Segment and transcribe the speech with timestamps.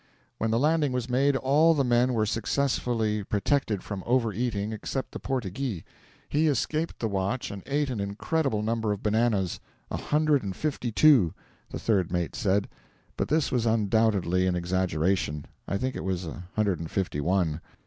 [0.39, 5.11] When the landing was made, all the men were successfully protected from over eating except
[5.11, 5.83] the 'Portyghee;'
[6.27, 9.59] he escaped the watch and ate an incredible number of bananas:
[9.91, 11.35] a hundred and fifty two,
[11.69, 12.67] the third mate said,
[13.15, 17.61] but this was undoubtedly an exaggeration; I think it was a hundred and fifty one.